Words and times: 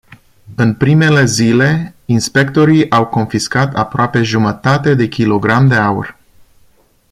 În 0.55 0.75
primele 0.75 1.25
zile 1.25 1.95
inspectorii 2.05 2.91
au 2.91 3.05
confiscat 3.07 3.73
aproape 3.75 4.21
jumătate 4.21 4.95
de 4.95 5.07
kilogram 5.07 5.67
de 5.67 5.75
aur. 5.75 6.17